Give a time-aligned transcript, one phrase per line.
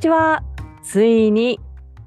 [0.00, 0.42] ちは。
[0.82, 1.60] ついに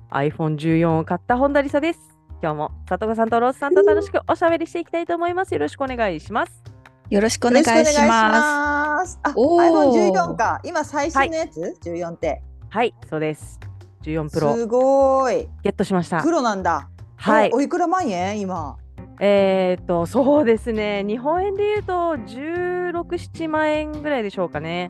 [0.09, 1.99] iPhone14 を買った本田理沙です。
[2.41, 5.53] 今日も佐藤さんとロースさんと楽しくおしゃべりしていきたいと思います。
[5.53, 6.63] よろしくお願いします。
[7.11, 7.97] よろしくお願いします。
[7.99, 9.19] ます。
[9.21, 10.11] あ、おー。
[10.11, 10.59] iPhone14 か。
[10.63, 12.41] 今最新のやつ、14って。
[12.69, 12.95] はい。
[13.07, 13.59] そうです
[14.01, 14.55] 14プロ。
[14.55, 15.47] すごい。
[15.61, 16.23] ゲットしました。
[16.23, 16.89] 黒なんだ。
[17.17, 17.51] はい。
[17.53, 18.39] おおいくら万円？
[18.39, 18.75] 今。
[19.19, 21.03] えー、とそうですね。
[21.03, 24.89] 日本円で言うと1617万円ぐらいでしょうかね。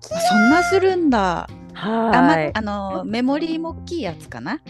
[0.00, 1.48] そんなするんだ。
[1.82, 4.60] あ、まはいあのメモリーも大きいやつかな？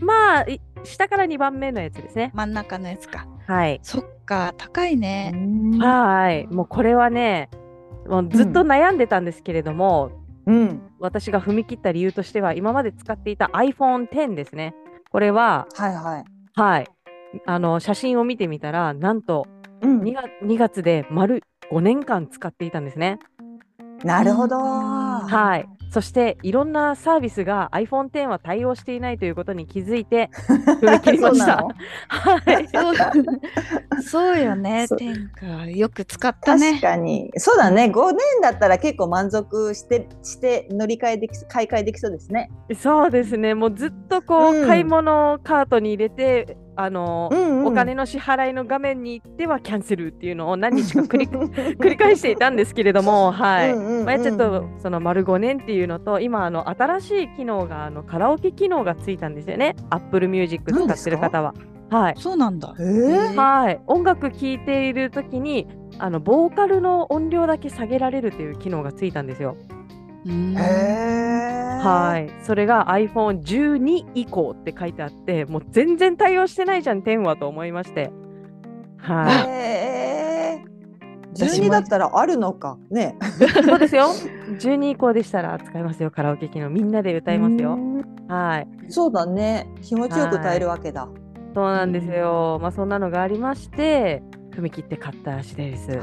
[0.00, 3.26] まあい下から2番目のやつですね真ん中のやつか。
[3.46, 5.32] はいそっか、高いね。
[5.78, 7.50] はいもうこれはね
[8.08, 10.10] もうずっと悩んでたんですけれども、
[10.46, 10.82] うん。
[10.98, 14.74] 私が踏み切った理由としては今まで使っていた iPhone10 ですね
[15.10, 16.24] これははいはい。
[16.54, 16.86] はい
[17.46, 19.46] あの写真を見てみたらなんと
[19.80, 23.18] うん2月 ,2 月で丸5年間使っていたんですね
[24.04, 24.56] なるほど。
[24.56, 25.68] うんはい。
[25.90, 30.30] そしていろんなサービスが iPhone10 は対応していないということに気づいて
[30.80, 31.44] 踏み切りました。
[31.44, 31.68] そうなの？
[32.08, 32.68] はい。
[32.72, 34.86] そうそうよね。
[34.96, 36.78] 天下よく使った確ね。
[36.80, 37.30] かに。
[37.36, 37.84] そうだね。
[37.92, 42.50] 5年だったら結構満足してして乗り換えでき買い替えできそうですね。
[42.78, 43.54] そうですね。
[43.54, 47.66] もうずっとこう、うん買い物カートに入れて、あの、うんうん。
[47.66, 51.26] お金の支払いの画面に行ってはキャンセルっていうのを何日か繰り
[51.76, 53.72] 繰り返していたんですけれども、はい。
[53.72, 54.06] うんうんうん。
[54.06, 59.76] まあ、ちょっとその丸5年っていうのと今あの新しい機能があのカラオケ機能がついたんですよね。
[59.90, 61.54] Apple Music 使ってる方は。
[61.90, 62.74] はい、そうなんだ。
[62.78, 63.34] えー？
[63.34, 65.66] はい、音楽聴いている時に
[65.98, 69.56] あのボーカルの音量だけ下げられるという機能がついたんですよ。
[70.26, 78.10] はい、それが iPhone12 以降って書いてあってもう全然対応してないじゃん10はと思いまして。
[78.98, 80.64] はへえ。
[81.34, 83.16] 私も12だったらあるのかね。
[83.40, 84.08] い、そうですよ。
[84.58, 87.78] 12以降でしたら使えますよカラオケ機能みんなで歌いますよ。
[88.28, 89.68] はい、そうだね。
[89.80, 91.08] 気持ちよく歌えるわけだ。
[91.54, 92.58] そうなんですよ。
[92.60, 94.22] まあそんなのがありまして
[94.54, 95.98] 踏み切って買った次第です。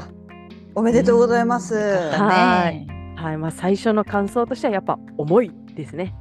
[0.74, 1.74] おめでとうございます。
[1.74, 6.14] はねはい、まあ最初の感想としてはやっぱ重いですね。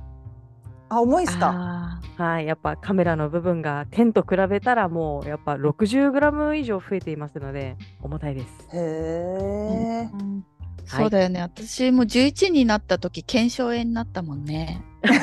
[0.89, 1.99] あ、重いっすか？
[2.17, 8.47] あはい、やっぱカメラの部分が10と比べたらもうやっぱ 60g 以上増えていますので重たいです。
[8.73, 10.09] へえ。
[10.11, 10.41] ー
[10.85, 11.41] そうだよね。
[11.41, 14.81] 私も11になった時腱鞘炎になったもんね。
[15.03, 15.13] 本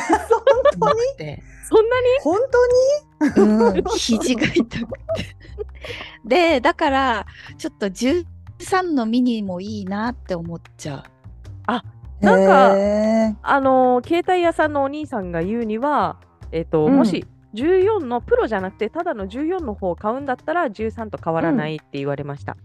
[0.78, 0.96] 当に？
[1.18, 2.06] でそんなに？
[2.22, 2.38] 本
[3.32, 3.74] 当に？
[3.76, 4.86] うん、肘が痛くて。
[6.24, 8.24] で、だから、ちょっと13
[8.94, 11.02] のミニもいいなって思っちゃう。
[12.20, 12.70] なんか
[13.42, 16.16] あのー携帯屋さんのお兄さんが言うには、
[16.52, 22.56] えっとうんもし14のプロじゃなくてただの14の方を買うんだったら13と変わらないって言われました。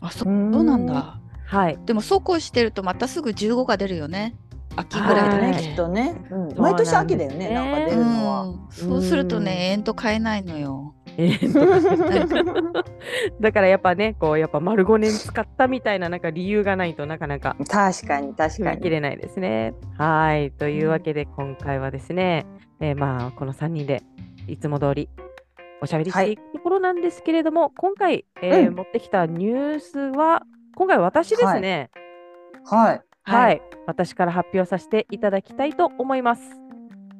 [0.00, 1.18] あ、そうんそうなんだ？
[1.46, 4.34] はい、でも、そうこうしてるとまたすぐ15が出るよね。
[4.74, 5.58] 秋ぐぐらいだね、ね。
[5.58, 6.14] きっとね。
[6.30, 8.42] うん毎年秋だよね、ねなんか出うるのは。
[8.44, 10.94] ん、そうするとね、延々買えないのよ。
[11.18, 11.38] え
[13.40, 18.80] だからやっぱねこうやっぱ丸5年使ったみたいななんか理由がないとなかなか確かに、確かに。
[18.80, 19.74] 切れないですね。
[19.98, 20.50] はい。
[20.52, 22.46] というわけで、今回はですね、
[22.80, 24.02] えーまあ、この3人で
[24.48, 25.08] いつも通り
[25.82, 30.42] おしゃべりしていくところなんですけれども、今回、えーうん持ってきたニュースは、
[30.76, 31.90] 今回私ですね、
[32.64, 33.02] はい。
[33.24, 36.42] はい、は私から発表させていただきたいと思います。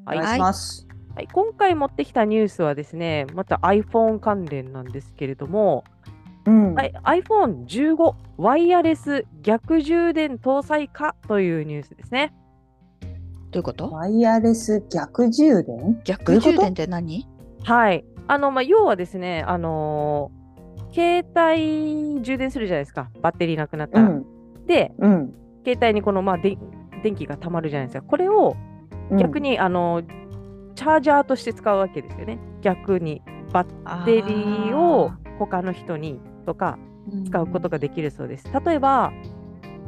[0.07, 0.92] はい、お願いします。
[1.15, 5.85] はい今回持ってきたニュースはですね、また iPhone 関連なんですけれども、
[6.47, 6.75] うん。
[6.75, 12.33] はい、iPhone15 ワイヤレス逆充電搭載かというニュースですね。
[13.03, 13.91] どういうこと？
[13.91, 16.01] ワイヤレス逆充電？
[16.05, 17.29] 逆充電って何？
[17.63, 18.05] はい。
[18.27, 20.43] あの、まあ、要はですね、あのー
[20.95, 24.09] 携帯充電するじゃないですか、バッテリーなくなったら。
[24.09, 24.27] うん。
[24.67, 25.35] で、うん。
[25.65, 26.59] 携帯にこの、まあ、で
[27.03, 28.07] 電気がたまるじゃないですか。
[28.07, 28.57] これを
[29.19, 30.22] 逆に、あのー
[30.75, 32.39] チャージャーとして使うわけですよね。
[32.61, 33.23] 逆に。
[33.53, 36.79] バッテリーを他の人にとか
[37.27, 38.49] 使うことができるそうです。
[38.65, 39.13] 例えば、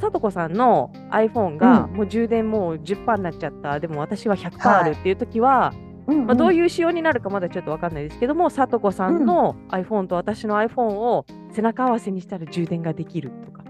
[0.00, 1.96] さとこさんの iPhone がうん。
[1.96, 4.80] もう充電もう10%になっちゃった、でも私は100%はい。
[4.80, 5.72] あるっていう時は、
[6.06, 13.64] うんまあ、どういう仕様になるかまだちょっとわかんないですけども、さとこさんの iPhone と私の iPhone を背中合わせにしたら充電ができるとか、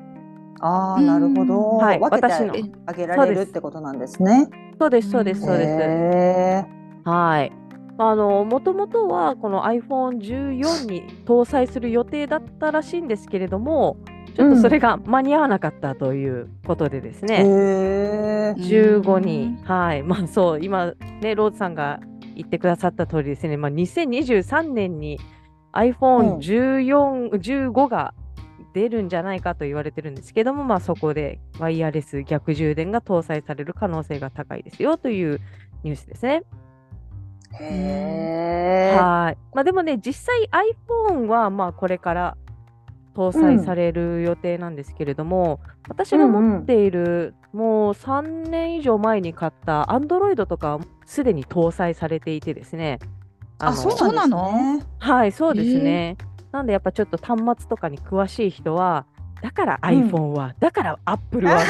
[0.60, 1.76] ああ、なるほど。
[1.76, 2.00] はい。
[2.00, 2.55] 分けて私の。
[2.87, 4.49] あげられるってことなんですね。
[4.81, 6.83] そうです、そうです、そうです。
[7.06, 7.52] へはい。
[7.96, 13.96] あの、もともとはこの iPhone14 に搭載する予定だったらしいんですけれども、
[14.34, 19.00] ちょっとそれが間に合わなかったということでですーね、へー。
[19.02, 22.00] 15に、はい、まあそう、今ね、ローズさんが
[22.34, 25.20] 言ってくださった通りですね、まあ、2023年に
[25.72, 28.12] iPhone14、15が
[28.72, 35.40] 出るんじゃないかと言われてるんですけども、まあそこでワイヤレス逆充電が搭載される可能性が高いですよという
[35.84, 36.42] ニュースですね。
[37.60, 39.38] はい。
[39.54, 40.48] まあでもね、実際
[41.08, 42.36] iPhone はまあこれから
[43.14, 52.98] 搭載される予定なんですけれども、私が持っている、もう3年以上前に買った Android とかはすでに搭載されていてですね。
[53.58, 54.86] あ、のそうなんですね。
[54.98, 56.16] はい、そうですね。
[56.50, 59.06] なんでやっぱちょっと端末とかに詳しい人は、
[59.44, 61.58] だから iPhone は、だから Apple は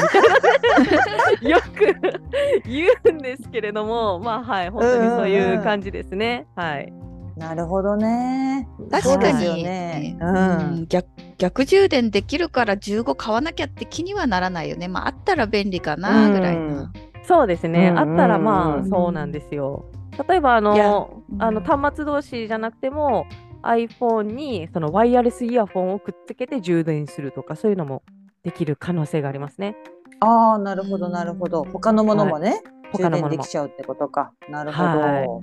[0.79, 6.47] みたいなよく言うんですけれども、まあはい、本当にそういう感じですね。
[6.55, 6.93] はい。
[7.35, 8.65] なるほどね。
[8.89, 11.07] 確かそうですよに、ねううんん逆
[11.37, 14.87] 逆充電できるから15買わなきゃって気にはならないよね。
[14.87, 16.93] まああったら便利かなぐらいな。
[17.23, 17.89] そうですね。
[17.89, 19.83] うんあったらまうんあそうなんですよ。
[20.29, 23.25] 例えばあのあの端末同士じゃなくても
[23.65, 28.03] iPhone にそのワイヤレスイヤホンをくっつけて充電するとかそういうのも
[28.43, 29.75] できる可能性がありますね。
[30.19, 31.63] ああ、なるほど、なるほど。
[31.65, 32.61] 他のものもね、
[32.93, 34.31] 充電で他のものもきちゃうってことか。
[34.49, 35.41] なるほはいど。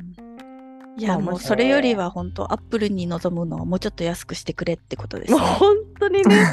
[0.98, 5.38] いやまあもうそれよりは本当アップルに望むのはもうちょっと安くしてくれってことですね。
[5.38, 6.36] も う本当にね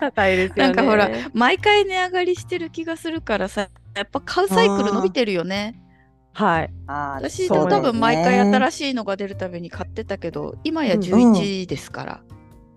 [0.00, 0.62] 高いですよね。
[0.62, 5.78] なんかほら毎回値上がりしてる気がするからさやっぱ買うサイクル伸びてるよね。
[6.36, 6.70] はい。
[6.86, 12.20] 私そう多分毎回し新しいのが出るたびに買ってたけど今やうん11ですから。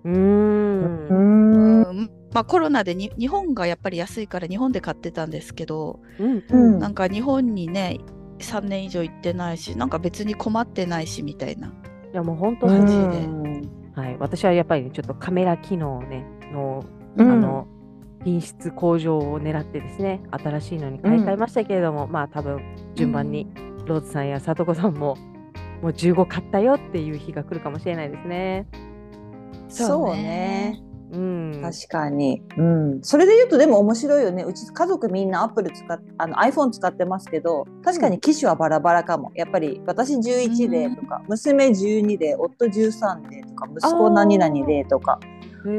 [0.06, 1.08] うーん。
[1.10, 1.82] うん。
[1.84, 7.98] うんまあコロナでに日本がやっぱり安いから日本で買ってたんですけど、うんうんなんか日本にね
[8.38, 11.68] 3年以上行ってないしなんか別に困ってないしみたいな。
[11.68, 11.72] い
[12.14, 14.18] やもう本当マに、ジではい。
[14.20, 16.86] 私はやっぱりねちょっとカメラ機能ねの
[17.18, 17.68] あうんの
[18.24, 22.62] 品質向上を狙ってですね新しいのに買い替えましたけれども、まあ多分
[22.96, 23.48] 順番に
[23.86, 25.18] ローズさんやさとこさんも
[25.82, 28.68] もう15買ったよっていう日が来るかもしれないですね。
[29.70, 30.82] そうね。
[31.12, 31.60] うん。
[31.62, 32.44] 確かに。
[32.58, 33.00] うん。
[33.02, 34.44] それで言うとでも面白いよね。
[34.44, 39.32] うち家族みんなアップル使っあの iPhone 使ってますけど、確かに機種はバラバラかも。
[39.36, 45.20] やっぱり私11でとか、娘12で、夫13でとか、息子何々でとか、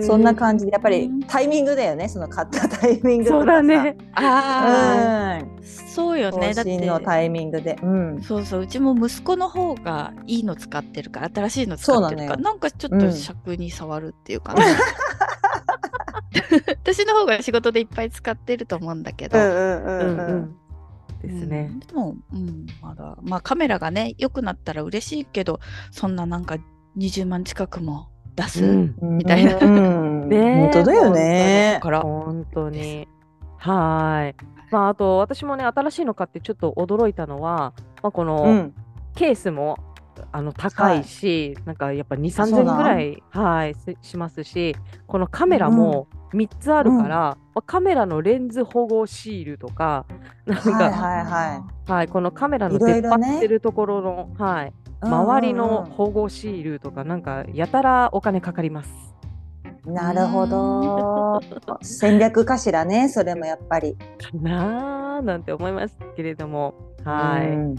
[0.03, 2.09] そんな感じでやっぱりタイミングだよね。
[2.09, 3.97] その買った タイミングとかさそうだね。。
[4.15, 5.63] ああ、うん。
[5.65, 6.55] そうよね。
[6.55, 7.79] だってのタイミングで。
[7.83, 8.23] うん。
[8.23, 14.63] そうそううちも息子の方がいいの使ってるから新しいの使ってるからそうなんかちょっとうん尺に触るっていうか、ね
[16.69, 20.27] 私の方が仕事でいっぱい使ってると思うんだけど、うんうんうんうんうん。
[20.27, 20.57] うん。
[21.23, 21.81] ですねうん。
[21.81, 25.61] でも、うん、まだまあカメラがね良くなったら嬉しいけど
[25.91, 26.57] そんななんか
[26.97, 28.95] 20万近くも出す、うん。
[29.19, 29.59] みたいな。
[29.59, 30.29] うん。
[30.31, 30.37] ね。
[30.37, 31.73] え本当だよね。
[31.75, 31.81] だ。
[31.81, 33.09] から本当に。
[33.59, 34.35] はーい。
[34.71, 38.75] まあ、あと、私もね、新しいの買ってちょっと驚いたのは、まあ、この、うん。
[39.15, 39.77] ケースも
[40.33, 42.77] あの高いし、なんかやっぱ2、そう3000なん？
[42.79, 50.07] ぐらい、はい、ししますし、このカメラも3つあるから、まあカメラのレンズ保護シールとか、
[50.47, 51.55] なんか、はいはは
[51.89, 51.91] い。
[51.91, 58.91] はいこのカメラの出っ張ってるところの、はい、周りの保護シールとか、なんかやたらお金かかります。
[59.85, 61.41] なるほど。
[61.83, 63.97] 戦略かしらね、それもやっぱり。
[63.97, 67.49] かなーなんて思いますけれども、はい。
[67.49, 67.75] うん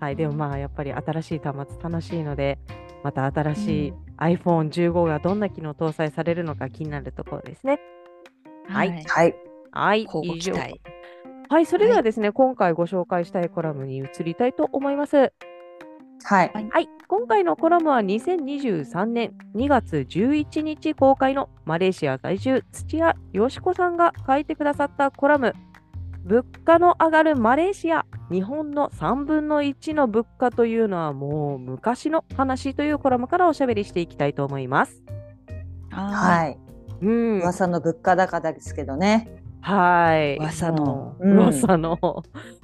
[0.00, 2.58] はい、でもまあやっぱり新しい端末楽しいので、
[3.02, 7.80] また新しい iPhone15 がどんな機能搭載されるのか気になるところですね。
[8.68, 9.34] はいはい。
[9.70, 10.54] はい、以上。
[11.48, 15.32] はい、それではですね、今回ご紹介したいコラムに移りたいと思います。
[16.26, 16.50] はい。
[16.70, 25.52] はい、今回のコラムは2023年2月11日公開のマレーシア在住土屋よしこさんが書いてくださったコラム
[26.24, 35.02] 物価の上がるマレーシア日本の3分の1の物価というのはもう昔の話というコラムからおしゃべりしていきたいと思います。
[35.90, 36.58] ははい。
[37.02, 39.28] うん、噂の物価高ですけどね。
[39.60, 40.38] はい。
[40.38, 41.98] 噂のうん噂の、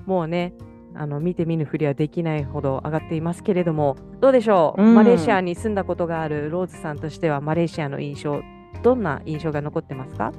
[0.07, 0.55] もうね、
[1.01, 4.95] あの見て見ぬふりはできないほど上がっていますけれども、どうでしょう、うん。
[4.95, 8.43] マレーシアに住んだことがあるローズさんとしては、マレーシアの印象、
[8.83, 10.33] どんな印象が残ってますか？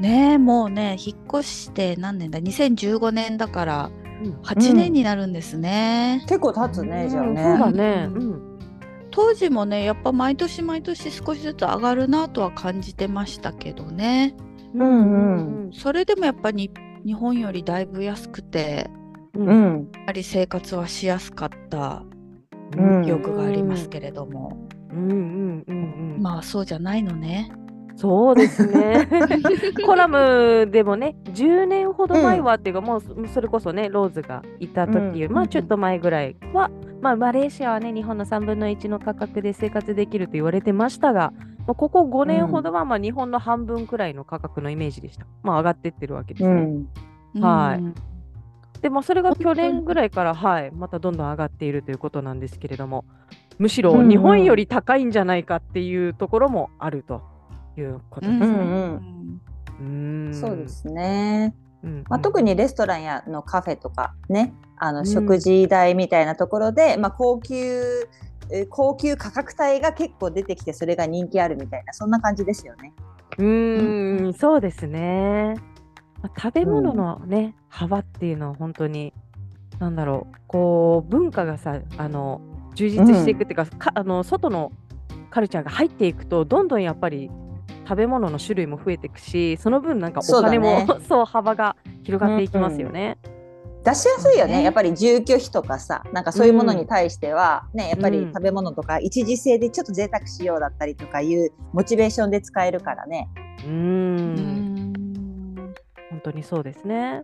[0.00, 3.90] ねえもうね引っ越して何年だ？2015年だから
[4.24, 4.32] うん。
[4.36, 6.24] 8年になるんですね。
[6.26, 7.42] 結構経つね、じゃあね。
[7.42, 8.08] そうだね。
[8.10, 8.58] うん。
[9.10, 14.34] 当時もねやっぱ毎年毎年少しずつ上がるなとは感じてましたけどね。
[14.74, 15.72] うんうん。
[15.74, 16.70] それでもやっぱり
[17.04, 18.90] 日本よりだいぶ安くて
[19.44, 22.02] やはり生活はしやすかった
[22.76, 24.56] うん記憶がありますけれども、
[24.90, 27.52] うんうんうんうんまあそうじゃないのね。
[27.96, 29.08] そうですね。
[29.86, 41.32] コラムでもね、10年ほど前はっていうか、もうそれこそね、ローズがいた時より、うんまあちょっと前ぐらいは、まあマレーシアはね、日本の3分の1の価格で生活できると言われてましたが、
[41.66, 45.26] まあ、ここ5年ほどはまあ日本の半分くらいの価格のイメージでした。
[45.42, 46.50] まあ上がってってるわけですね。
[47.34, 47.42] うん。
[47.42, 47.94] はいうん
[48.80, 53.04] でもそれが去年ぐらいから、はい、またどんどん上がっているということなんですけれども、
[53.58, 57.22] むしろうんうん日本より高いんじゃないかっていうところもあると
[57.76, 59.00] いうことですね。
[59.80, 60.68] うんそうで。
[60.68, 61.54] すね。
[61.82, 67.54] うんまあ、特にレストランやのカフェとかね、あのん食事代みたいなところで、まあ、高級
[68.50, 72.92] えー高級価格帯が結構出てきてそれが人気あるみたいなそんな感じですよね。
[73.38, 75.54] うーん、そうですね。
[76.22, 79.12] まあ食べ物のね、幅っていうのは本当に、
[79.78, 82.40] なんだろう、こう、文化がさ、あの、
[82.74, 84.72] 充実していくっていうか、かあの、外の
[85.30, 87.30] カルチャーが入っていくと、どんどんやっぱり
[87.86, 93.18] 食べ物の種類も増えていくし、その分なんかお金も、 そうそう,、幅が広がっていきますよね。
[93.84, 94.56] 出しやすいよね。
[94.56, 94.62] ね。
[94.64, 103.28] やっぱり住居費とかさなんかそういうものに対しては、ね、やっぱりうん食べ物とか一時性でちょっと贅沢しようだったりとかいうモチベーションで使えるからね。
[103.64, 104.65] うん
[106.10, 107.22] 本当にそうですね。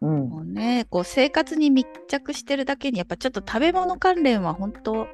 [0.00, 5.08] うんもうね、こう生活に密着してるだけにやっぱちょっと食べ物関連は本当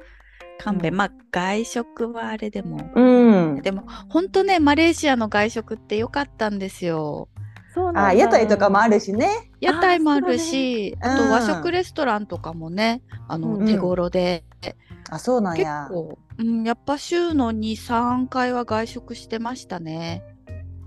[0.59, 7.29] 勘弁、うんまあ外食はあれでも、うん、でも本当ねマレーシアの外食って良かったんですよ。
[7.73, 9.51] そうなんだあ屋台とかもあるしね。
[9.59, 14.45] 屋台もあるし、ねあと和うん食レストランとかもね、あのうん手頃で、
[15.09, 15.87] あそうなん結や。
[15.89, 20.23] 構、うん、やっぱ週の2、3回は外食してましたね。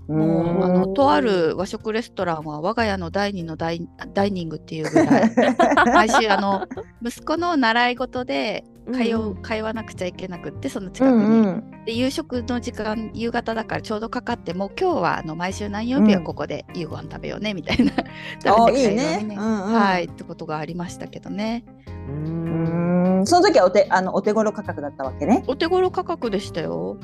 [0.09, 5.31] うんもうあのとある和食レストランは我が家の第二のダイダイニングっていうぐらい。
[5.93, 6.67] 毎週あの
[7.03, 11.85] 息子の習い事で通う、うん通わなくちゃいけなくってその近くに、うんうん。
[11.85, 17.95] で夕食の時間夕方だからちょうどかかってもう今日はあの毎週何曜日はここで夕ご飯食べようねみたいな、あ
[18.43, 19.19] 食べて帰ろういいね。
[19.21, 19.73] うんうん。
[19.73, 21.63] はいってことがありましたけどね
[22.09, 23.21] うーうん。
[23.21, 25.43] んその時はお手あのお手頃価格だったわけね。
[25.47, 26.97] お手頃価格でしたよ、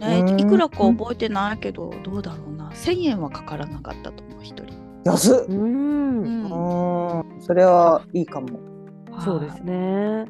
[0.00, 0.40] ねうん。
[0.40, 2.70] いくらか覚えてないけどどうだろうな。
[2.70, 4.74] 1000円はかからなかったと思う一人、
[5.04, 5.36] 安っ。
[5.36, 7.40] うーん。
[7.40, 8.60] それはいいかも。
[9.24, 10.26] そうですね。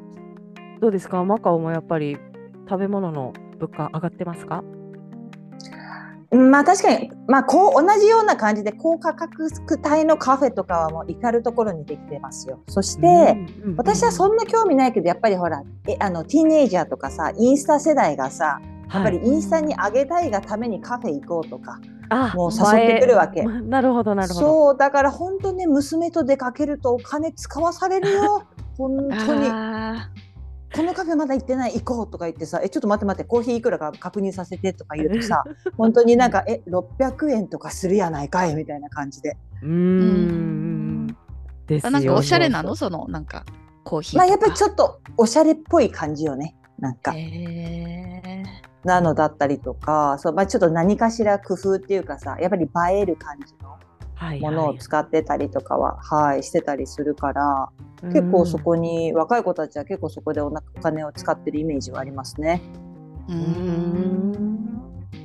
[0.81, 2.17] どうですか、マカオもやっぱり
[2.69, 4.63] 食べ物の物価上がってますか？
[4.65, 4.80] うん
[6.33, 9.49] まあ確かに、まあ、こう同じような感じで高価格
[9.85, 12.63] 帯のカフェとかはもう至る所にできてますよ。
[12.69, 13.37] そして、
[13.77, 18.61] 私はそんな興味ないけどやっぱりほらえあのティーンエイジャーとかさインスタ世代がさ
[18.93, 23.43] やっぱりインスタに上げたいがためにカフェ行こうとか、あもう誘ってくるわけ。
[23.43, 24.41] なるほど、なるほど。
[24.41, 28.45] そうだから本当ね娘と出かけるとお金使わされるよ。
[28.79, 29.49] 本当に。
[29.49, 30.11] あ
[30.75, 35.45] このカフェまだ行ってない行こうとか言ってさえちょっと待って待ってコーヒーいくらか確認させてとか言うとさ
[35.77, 39.37] 本当になんかえ600円とかするやないかいみたいな感じで。
[39.63, 41.07] うーうん。
[41.07, 41.17] ん。
[41.67, 42.75] ですなんかおしゃれなの？
[42.77, 43.45] そのなんか
[43.85, 46.55] コーヒーまあやっぱりちょっとおしゃれっぽい感じよね。
[46.79, 47.13] なんか。
[47.15, 48.43] へ
[48.85, 53.71] なのだったりとか、そうまあ、ちょっと何かしら工夫っていうかさやっぱり映える感じの。
[53.71, 53.90] はい
[54.41, 57.69] ものを使ってたりとかは、はいしてたりするから
[58.13, 62.63] 結構そこに若い子たちは結構そこでおなお金を使ってるイメージはありますね。
[63.29, 64.81] うん。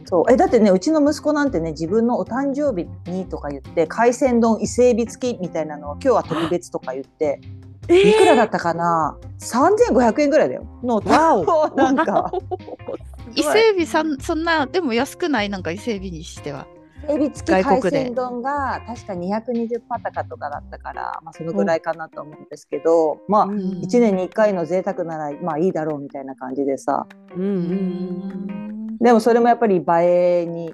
[0.06, 0.32] そう。
[0.32, 7.40] えだってねうちの息子なんてね自分のお誕生日にとか言って海鮮丼伊勢海老付きみたいなのを今日は特別とか言って
[7.88, 10.66] えいくらだったかな？3500円ぐらいだよ。
[10.84, 11.76] のわお。
[11.76, 12.32] なんか。
[13.36, 15.50] 伊勢海老さんそんなでも安くない？
[15.50, 16.68] なんか伊勢海老にしては
[17.08, 23.60] エビ付き海鮮丼が確か220パタカとかだったから、まあ、そのぐらいかなと思うんですけど、まあうん。
[23.82, 27.08] 1年に1回の贅沢ならまあいいだろうみたいな感じでさ。
[27.36, 30.74] うんうんでもそれもやっぱり映えに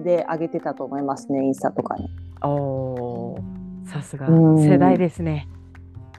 [0.00, 2.04] で上げてたと思いますねインスタとかに。
[2.42, 2.50] うん。
[2.50, 4.28] おーさすが。
[4.28, 4.58] うん。
[4.58, 5.48] 世代ですね。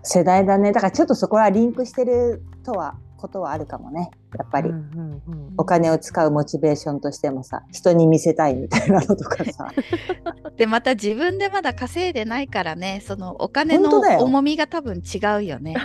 [0.04, 0.72] 世代だね。
[0.72, 4.12] だからちょっとそこはリンクしてるとはことはあるかもね。
[4.38, 9.72] やっぱり、うんうんうんお金を使うモチベーションとしてもさ人に見せたいみたいなのとかさ。
[10.56, 15.76] でまた自分でまだ稼いでないからねそのお金の重みが多分違うよね。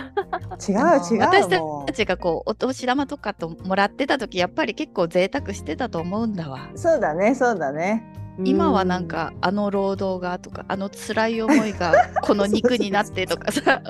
[0.67, 6.69] 違う違う私もたちがこうお年玉とかともらってた時やっぱり結構贅沢してたと思うんだわ。
[6.73, 13.81] うそうだねそうだね今はなんかあの労働がとかあの辛い思いが この肉になってとかさ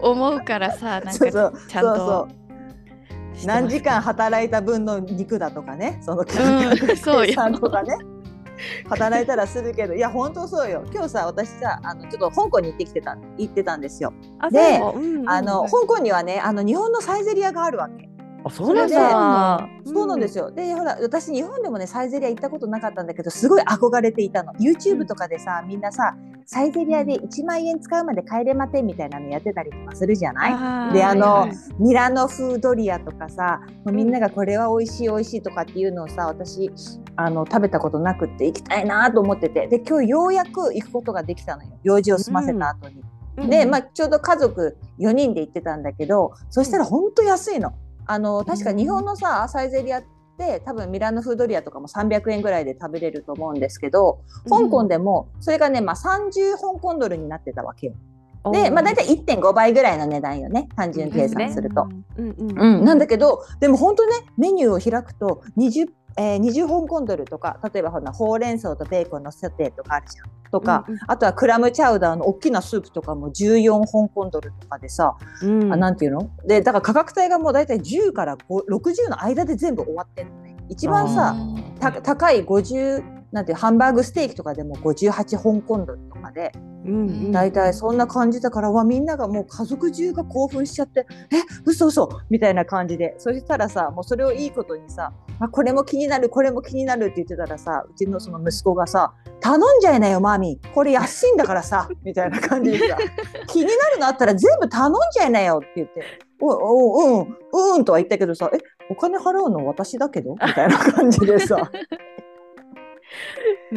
[0.00, 2.44] 思うからさなんかちゃんとそうそう。
[3.46, 6.26] 何時間働いた分の肉だとかねそのうん
[7.60, 7.96] とかね。
[8.88, 10.84] 働いたらするけどいや本当そうよ。
[10.92, 14.12] 今日さ私さあのちょっと香港に行ってきてた行ってたんですよ。
[14.38, 18.08] あでうんうんあの香港にはねあの日本のサイゼリアがあるわけ。
[18.44, 19.68] あそうなんだ。
[19.86, 20.50] そうなんですよ。
[20.50, 24.52] で、ほら、私日本でもね、サイゼリア行ったことなかったんだけど、すごい憧れていたの。
[24.54, 26.14] YouTube とかでさ、みんなさ、
[26.46, 30.92] サイゼリアで1万円使うまで帰れませんみたいなのやってたりとかするじゃない？
[30.92, 36.70] であのはいはいミラノ風ドリアとかさ、みんながこれは美味しい美味しいとかっていうのをさ、私、
[37.16, 41.70] あの、食べたことなくって行きたいなと思ってて、で、今日ようやく行くことができたのよ。
[41.82, 42.96] 用事を済ませた後に。
[42.96, 43.14] うん
[43.50, 47.72] で、まあ、ちょうど家族4人で行ってたんだけどそしたら本当安いの。
[48.06, 50.04] あの確か日本のさサイゼリアっ
[50.38, 57.94] て多分ミラノフードリアとかも300円ぐらいで食べれると思うんですけど香港でもそれがね、まあ、30香港ドルになってたわけよ。
[58.52, 61.88] で、まあ、大体1.5倍ぐらいの値段よね単純計算すると。
[62.18, 70.30] うんうんうん、なんだけどでも本当ねメニューを開くと 20, えー20香港ドルとか例えばほらほうれん草とベーコンのソテーとかあるじゃん。
[70.50, 76.30] とか、うんうんあとはクラムチャウダーの大きなスープとかも14香港ドルとかでさ、うんあなんていうの？
[76.46, 80.56] でだから価格帯がもう大体10から5 60の間で全部終わってるのね。
[80.68, 81.36] 一番さ
[81.80, 83.02] た高い50
[83.32, 86.52] なんていうハンバーグステーキとかでも58香港ドルとかで
[86.84, 87.32] うんうん。
[87.32, 93.14] 大体そんな感じだからわみんながもう家族中が興奮しちゃって「え嘘嘘みたいな感じで。
[93.18, 102.96] そしたらさもうそれをいいことにさ「あこれも気になるこれも気になる」って言ってたらさうちのその息子がさ「頼んじゃいなよマミこれ安いんだからさ」みたいな感じでさ
[103.48, 106.02] 「気になるのあったら全部頼んじゃいなよ」って言って
[106.40, 107.36] 「おおうん
[107.76, 108.58] うん」とは言ったけどさ「え
[108.90, 111.56] お金払うの私だけど?」みたいな感じでさ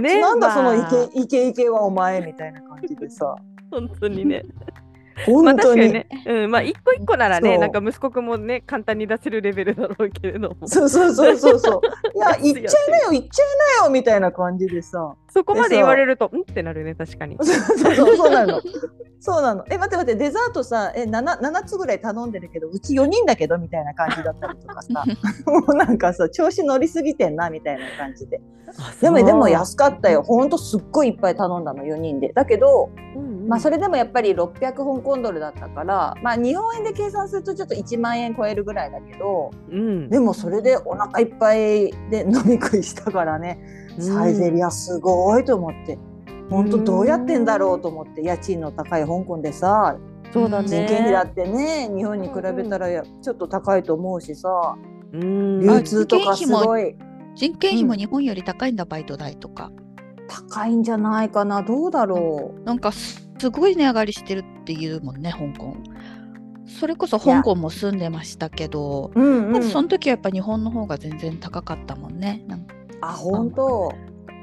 [0.02, 3.36] ねなんだそのイまあケイケイケはお前みたいな感じでさ
[3.72, 4.44] 本当にね。
[4.46, 4.88] まあ
[5.26, 5.58] 本当に。
[5.58, 11.82] 確かにね、うん、まあ一個一個ならね、なんか息子くんもね、簡単に出せるレベルだろうけれども、そうそうそうそうそう。
[12.16, 13.48] いや、 行っちゃいなよ、行っちゃい
[13.82, 15.16] なよみたいな感じでさ。
[15.30, 16.42] そこまで言われると、うん？
[16.42, 17.38] ってなるね、確かに。
[17.42, 18.62] そうそうそう、そうなの。
[19.20, 19.66] そうなの。
[19.70, 25.04] え、待って待って、デザートさ、え、七七つぐらい頼んでるけど、うち四人だけどみたいな感じだったりとかさ。
[25.46, 28.42] もうなんかさ、調子乗りすぎてんなみたいな感じで。
[29.02, 30.24] でも、でも安かったよ。
[30.24, 32.32] ほんとすっごいいっぱい頼んだの、四人で。
[32.34, 32.90] だけど、
[33.48, 43.60] まあ、それ、れでもやっぱり600香港ドルだったから、まあ、日本円で計算するとちょっと1万円超えるぐらいだけど、うん、でもそれでお腹いっぱいで飲み食いしたからね、
[44.02, 45.98] サイゼリアすごいと思って。
[46.50, 49.98] 本当どうやってんだろうと思って家賃の高い香港でさ
[50.32, 50.68] そうだね。
[50.68, 54.78] 人件費だってね日本に比べたらやちょっと高いと思うしさ
[55.14, 56.96] うん、流通とかすごい
[57.38, 59.72] 人件費も日本より高いんだ、バイト代とか。
[60.28, 65.78] 高いんじゃないかなどうだろなんかすすごい値上がりしてるっていうもんね、香港。
[66.66, 69.22] それこそ香港も住んでましたけど、う。
[69.22, 72.44] うんうん、その時はやっぱ日本の方が全然高かったもんね。
[72.48, 72.66] なん
[73.02, 73.94] あ本当。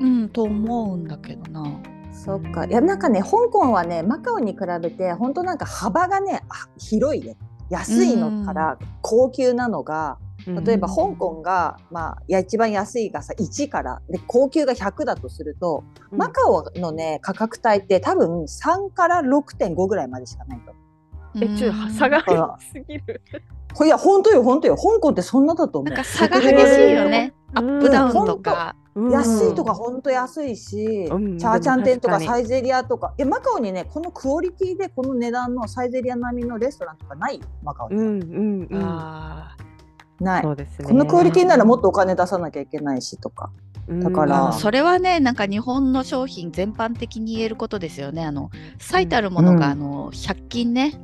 [0.01, 1.81] うん、と思うんだけどな。
[2.13, 2.65] そっか。
[2.65, 7.37] いやなんかね香港はねマカオに比べて本当なんか幅がねあ広いよ
[7.71, 16.19] 安いのから高級なのが、例えば香港が、まあ、いや一番安いがさ1からで高級が100だとすると、うん。
[16.19, 20.73] マカオのね価格帯って多分3から6.5ぐらいまでしかないと。
[21.41, 23.23] え、ちょっと差がうん激しすぎる。
[23.85, 25.93] いや本当よ本当よ香港ってそんなだと思う。
[25.93, 27.35] なんか差が激しいよね。
[27.55, 28.77] アップダウンとか。
[29.11, 38.81] 安いとか本当安いし、うんチャーチャン店とかサイゼリアとかいやマカオにねこのクオリティでこの値段のサイゼリア並みのレストランとかないよマカオに、うんうんうん。
[38.81, 39.57] あ
[40.21, 40.87] ないそうですね。
[40.87, 43.51] このクオリティならもっとお金出さなきゃいけないしとか
[43.89, 48.25] だかーらあそれはね、なんか日本の商品全般的に言えることですよね。
[48.25, 50.95] あの最たるものが、うんあの100均ね。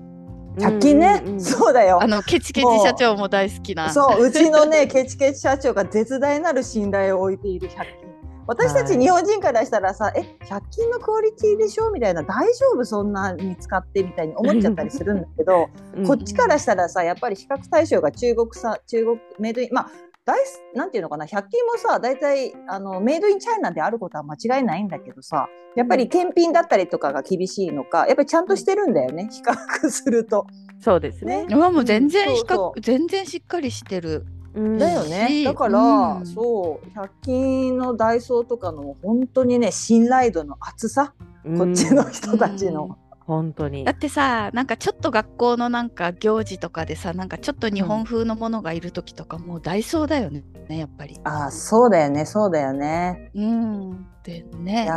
[0.57, 2.03] 100均ね、うんうんそうだよ。
[2.03, 3.91] あのケチケチ社長も大好きな。
[3.93, 4.27] そう。
[4.27, 4.31] う。
[4.31, 8.11] ちのね ケチケチ社長が絶大なる信頼を置いている100均。
[8.47, 12.85] 私たち日本人からしたらさ、え100均のクオリティでしょみたいな大丈夫？
[12.85, 19.91] そんなに使ってみたいに思っちゃったりするんだけど、 うんこっちからしたらさやっぱり比較対象が中国さ中国メイドインまあ
[20.25, 30.47] 大すなんていうのかな100均もさ大体あのメイドインチャイナであることは間違いないんだけどさやっぱり検品だったりとかが厳しいのかやっぱりちゃんとしてるんだよね比較すると。
[30.81, 31.47] そうですね。
[31.51, 34.25] うわもう全然比較、そうそ全然しっかりしてる。
[34.55, 35.29] うんだよね。
[35.29, 41.13] しだから、うんそう100均のダイソーとかの本当にね信頼度の厚さ、
[41.57, 42.99] こっちの人たちの。
[43.27, 43.93] 本当にだ。
[43.93, 51.19] ってさなんかちょっと学校のなんか行事とかでさなんかちょっと日本風のものがいる時とかもうダイソーだよねやっぱり。
[51.25, 53.31] ああそうだよねそうだよね。
[53.35, 54.07] うん。
[54.23, 54.89] でいね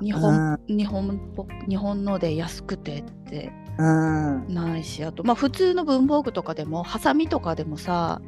[0.00, 8.20] 日本日本っぽ日本ので安くてってうん、うんないしあとまあ普通の文房具とかでもハサミとかでもさ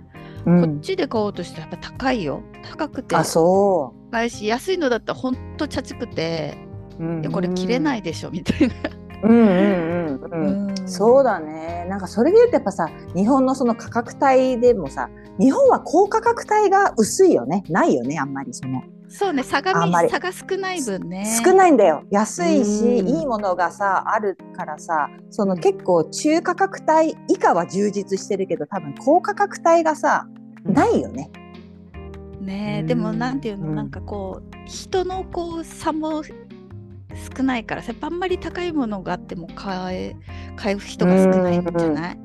[0.46, 6.56] うんこっちで買おうとしてやっぱ高いよ高くてあそ高いし安いのだったらほんとチャチくて
[6.98, 7.04] う。
[7.04, 8.74] うんこれ着れないでしょみたいな。
[9.22, 10.88] うんうんうんうん。
[10.88, 11.86] そうだね。
[11.88, 17.64] なんかそれで言うとやっぱさ、日本のその価格帯でもさ、日本は高価格帯が薄いよね。
[17.68, 18.82] ないよね、あんまりその。
[19.12, 19.72] そうね差が
[20.08, 21.26] 差が少ない分ね。
[21.44, 22.04] 少ないんだよ。
[22.10, 30.26] 安いし、うんいいものがさ、あるからさ、そのうん結構中価格帯以下は充実してるけど、多分高価格帯がさ、
[30.64, 31.30] うんないよね。
[32.40, 36.22] ねうんでもなんていうの、うんなんかこう人のこう差も
[37.36, 40.16] 少ないからやっぱあんまり高いものがあっても買え
[40.56, 42.18] 買う人が少ないんじゃない、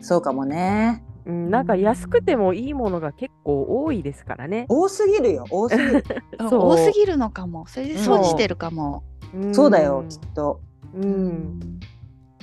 [0.00, 1.04] そうかもね。
[1.24, 4.66] うんなんか安くてもいいものが結構多いですからね。
[4.68, 6.04] 多すぎるよ、多すぎる。
[6.40, 9.04] うんそう多すぎるのかもそれで損してるかも。
[9.36, 10.60] んそうだよ、きっと。
[10.94, 11.60] うん。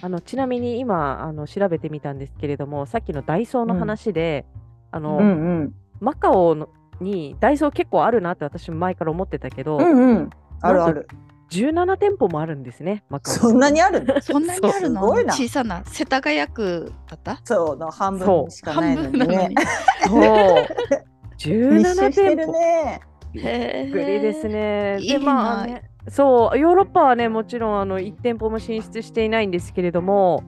[0.02, 4.46] あのちなみに今あの調べてみたんですけれども、さっきのダイソーの話で、
[4.92, 5.26] あの、うんう
[5.64, 5.74] ん。
[6.00, 6.70] マカオの
[7.02, 10.30] にダイソー結構あるなって私前から思ってたけど、うんうん。
[10.62, 11.08] あるある。
[11.52, 13.36] 17店舗もあるんですね、マカオ。
[13.36, 14.20] そんなにあるの？
[14.22, 15.02] そんなにあるの？
[15.02, 17.40] すごいな小さな世田谷区だった？
[17.44, 19.50] そうの半分しかないのにね。
[20.08, 20.68] そう。
[21.38, 22.52] 密17集してる店舗。
[22.54, 23.02] ね。
[23.36, 24.98] へびっくりですね。
[25.02, 30.44] いいなでまあね、そうヨーロッパはねもちろんあの1店舗も進出していないんですけれども、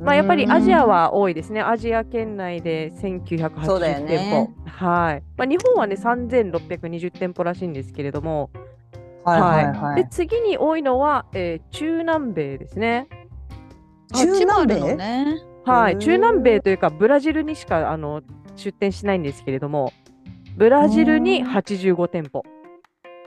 [0.00, 1.60] まあ、やっぱりアジアは多いですね。
[1.60, 4.70] アジア圏内で1980そうだよ店ね舗。
[4.86, 5.22] はい。
[5.36, 8.50] まあ、日本はね3620店舗らしいんですけれども、
[9.24, 10.02] はいはいはい。
[10.02, 13.08] で次に多いのは、えー中南米ですね。
[14.14, 14.96] 中南米？
[14.96, 15.40] ね。
[15.64, 15.98] はい。
[15.98, 18.22] 中南米というかブラジルにしかあの
[18.56, 19.92] 出店しないんですけれども、
[20.56, 22.42] ブラジルに85店舗。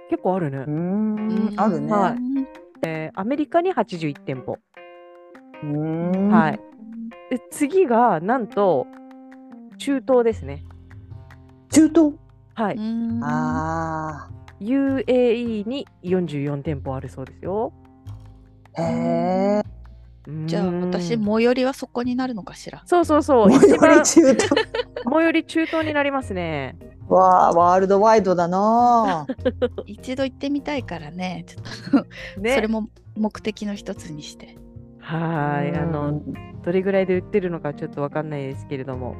[0.09, 0.57] 結構あるね。
[0.59, 1.91] うーんあるね。
[1.91, 2.17] はい
[2.85, 4.57] えーアメリカに81店舗。
[5.63, 6.59] うーんはい。
[7.31, 8.85] で次がなんと
[9.77, 10.63] 中東ですね。
[11.71, 12.13] 中東？
[12.53, 12.75] はい。
[12.75, 14.29] うんあ
[14.61, 17.73] UAE に44店舗あるそうですよ。
[18.77, 18.81] あ。
[18.81, 19.75] へえ。
[20.47, 22.81] じゃあ私うん最寄りはそこになるのかしら？
[22.85, 23.51] そうそうそう。
[23.51, 24.49] 最寄り中東。
[25.11, 26.77] 最寄り中東になりますね。
[27.07, 29.27] わあ、ワールドワイドだな。
[29.85, 31.43] 一度行ってみたいからね。
[31.45, 32.55] ちょっと、ね。
[32.55, 34.57] それも目的の一つにして。
[34.99, 35.77] はい。
[35.77, 36.21] あの、
[36.63, 39.15] どれぐらいで売ってるのかちょっとわかんないですけれども。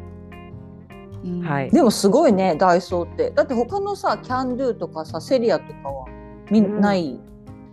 [1.26, 3.32] うんはいでもすごいね、ダイソーって。
[3.32, 6.06] だって他のさ、キャンドゥとかさ、セリアとかは
[6.52, 7.20] みうんない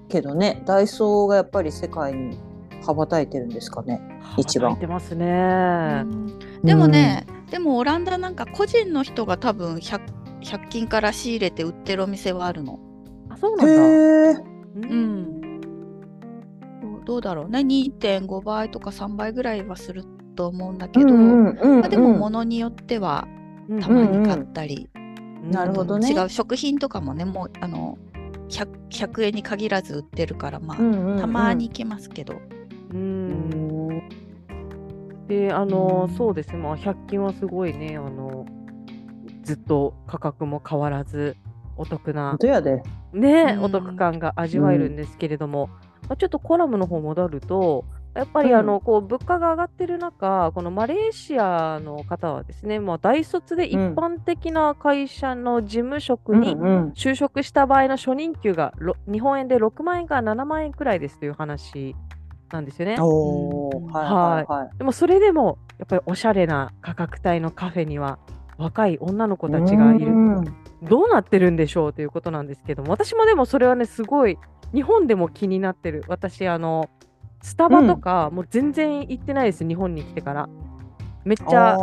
[0.09, 2.39] けどね、ダイソーがやっぱり世界に
[2.87, 4.01] 羽ばたいてるんですかね。
[4.37, 6.03] 一番てますうね。
[6.03, 10.01] んでもね、でもオランダなんか個人の人が多分 100,
[10.43, 12.79] 100均から仕入れて売ってるお店はあるの。
[13.29, 13.59] あ、そううん。
[13.59, 13.73] なんだ。
[13.73, 14.33] へえ。
[14.33, 14.45] う
[14.81, 15.43] うん。
[17.05, 20.05] どうだろうね2.5倍とか3倍ぐらいはする
[20.37, 23.42] と思うんだけど、うんうんうんまあ、でも物によってはうん
[23.81, 24.89] たまに買ったり、
[25.43, 26.11] なるほどね。
[26.11, 27.99] 違う食品とかもねもうあの
[28.49, 31.21] 100, 100円に限らず売ってるからまあ、うんうんうん。
[31.21, 32.95] たまに行きますけど、う。
[32.95, 34.09] うんん。
[35.27, 36.17] で、あの、うん。
[36.17, 36.59] そうですね。
[36.59, 38.47] まあ、100均はすごいね、あの、
[39.43, 41.37] ずっと価格も変わらず、
[41.77, 42.37] お得な。
[43.13, 43.65] ね、うん。
[43.65, 45.69] お得感が味わえるんですけれども、
[46.09, 56.55] まあ、ちょっとコラムの方戻ると、やっぱりあの、こう物価が上がってる中、このマレーシアの方はですね、まあ、大卒で一般的な会社の事務職に
[56.95, 61.97] 就職した場合の初任給がろ日本円で6万円から7万円くらいですという話
[62.51, 62.97] なんですよね。
[62.97, 64.79] はいはいはい。
[64.79, 68.19] でもそれでもやっぱりおしゃれな価格帯のカフェには
[68.59, 70.13] 若い女の子たちがいる。
[70.13, 70.45] うん。
[70.83, 74.37] どうなってるんでしょうということなんですけども私もでもそれはねすごい
[74.75, 76.05] 日本でも気になってる。
[76.09, 76.91] 私あの
[77.43, 80.49] スタバとか、もう全然行ってないです日本に来てから。
[81.25, 81.77] めっちゃ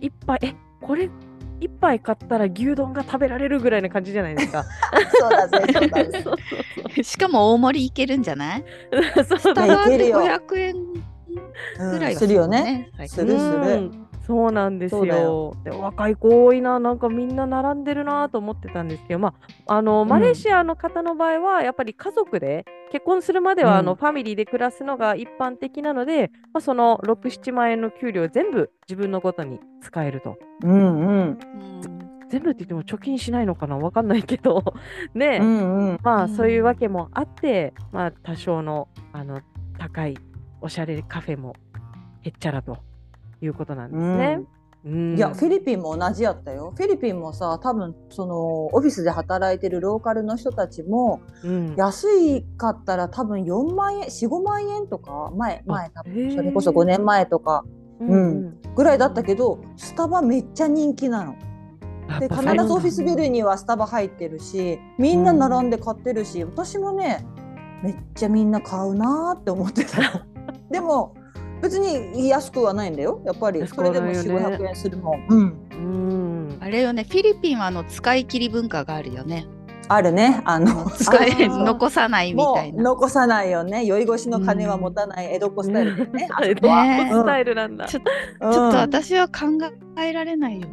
[0.00, 1.10] 一杯えこれ
[1.58, 4.64] 一杯買ったら牛丼が食べられるぐらいな感じじゃないですか。
[5.18, 6.22] そうだぜ、そうだぜ。
[6.22, 6.32] そ
[7.00, 8.64] うしかも大盛りいけるんじゃない？
[9.14, 9.54] そうそうそう。
[9.54, 10.18] タバでいけるよ。
[10.20, 10.74] 500円
[11.92, 12.90] ぐらいはするよね。
[12.96, 13.18] 最近。
[13.18, 13.58] するする。
[13.58, 15.04] うんそうなんですよ。
[15.04, 15.56] よ。
[15.64, 19.34] で若い子多いななんかみんな並んでるなと思ってたんですけどま
[19.66, 30.36] ああのマレーシアの方の場合はやっぱり家族で結婚するまではあの、うんファミリーで暮らすのが一般的なので、まあ、その67万円の給料全部自分のことに使えると。
[30.62, 31.08] うんうん。
[31.08, 31.38] うん。
[32.28, 33.78] 全部って言っても貯金しないのかな？
[33.78, 34.62] わかんないけど。
[35.14, 35.98] ね、うんうん。
[36.02, 36.28] まあうん。
[36.28, 39.40] そういうわけもあって、まあ多少のあの
[39.78, 40.16] 高い
[40.60, 41.54] おしゃれカフェも
[42.22, 42.78] へっちゃらと
[43.40, 44.40] いうことなんですね。
[44.84, 46.72] うんいや、フィリピンも同じやったよ。
[46.76, 57.64] フィリピンもさ、多分そのオフィスで働いてるローカルの人たちも、うん安いかったら多分4万円、4、5万円とか、前、前多分それこそ5年前とか
[58.00, 61.34] うんぐらいだったけどスタバめっちゃ人気なの。
[62.20, 67.26] で必ずオフィスビルにはスタバ入ってるしみんな並んで買ってるし、私もね
[67.82, 70.20] めっちゃみんな買うなーって思ってたの。
[70.70, 71.14] でも
[71.66, 73.20] 別に安くはないんだよ。
[73.24, 73.66] やっぱり。
[73.66, 74.64] それでも安くはないよね。
[74.64, 75.74] 4500円するもん、うん、う
[76.54, 76.58] ん。
[76.60, 79.46] あれよねフィリピンはあの使い切り文化があるよね。
[79.88, 80.42] あるね。
[80.44, 82.82] あの使い残さないみもたいうな。
[82.82, 83.84] 残さないよね。
[83.84, 86.84] 酔い越しの金は持たない江戸っ子スタイルでね、ああれそこは。
[86.84, 87.86] ねスタイルなんだ。
[87.86, 88.00] ちょ
[88.40, 88.52] うん。
[88.52, 89.44] ちょっと私は考
[90.00, 90.68] えられないよ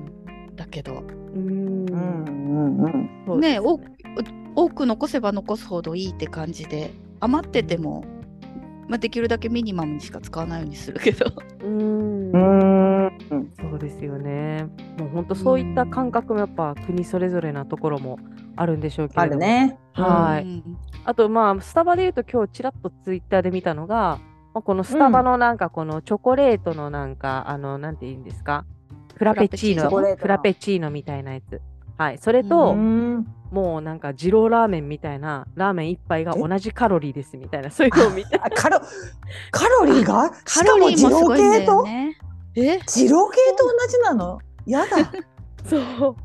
[0.56, 1.03] だけど、
[1.36, 1.89] うん。
[1.89, 3.84] うんうんね多く
[4.56, 6.91] 多く残せば残すほどいいって感じで。
[7.23, 8.03] 余ってても、
[8.93, 11.25] まあ、できるだけミニマムにしか使わないようにするけど。
[11.63, 13.12] うんうん
[13.60, 14.67] そうですよね。
[14.99, 18.19] もう本当そういった感覚もやっぱ国それぞれなところも
[18.56, 19.27] あるんでしょうけども。
[19.29, 19.79] るね。
[19.93, 24.19] はいうんあとまあスタバで言うと今日ちらっとツイッターで見たのが、
[24.53, 28.63] まあ、このスタバのなんかこのチョコレートのなんか、あのなんて言うんですか？
[29.15, 31.60] フラペチーノフラペチーノフラペチーノみたいなやつ。
[32.03, 38.81] はい、それと、うんもうなんか二郎ラーメンみたいなラーメン一杯が同じカロリーですみたいなそういうのを見てあカロ
[39.51, 40.31] カロリーが？
[40.43, 41.71] カしかもロリー二郎系と？
[41.73, 42.17] よね。
[42.55, 42.79] え？
[42.79, 44.39] 二郎系と同じなの？
[44.65, 44.87] やだ。
[45.69, 46.15] そう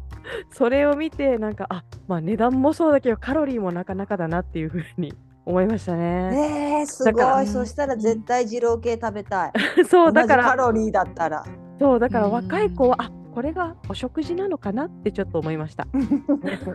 [0.55, 5.13] それを見てなんかあまあ値段もそうだけどカロリーもなかなかだなっていうふうに
[5.45, 6.79] 思いましたね。
[6.81, 7.47] えー、すごい。
[7.47, 9.53] そしたら絶対二郎系食べたい。
[9.87, 11.45] そうだからロリーだったら。
[11.79, 15.87] そうだからうん若い子はあこれがお食事なのかなってちょっと思いました。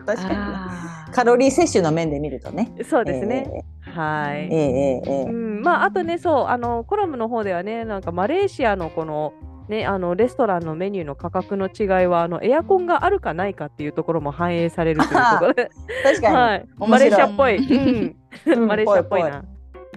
[0.06, 2.72] 確かにカロリー摂取の面で見るとね。
[2.84, 3.66] そうですね。
[3.82, 4.44] はい。
[4.44, 4.48] えー。
[4.48, 9.34] えーえーえーうん、まああとねそうあのコラムの方ではねなんかマレーシアのこの
[9.68, 15.70] ねあのレストランのメニューの価格の違いはあのエアコンがあるかないかっていうところも反映されるというところで、
[16.02, 16.34] 確かに。
[16.34, 18.16] はい、マレーシアっぽい、うん
[18.54, 19.44] うんマレーシアっぽいな。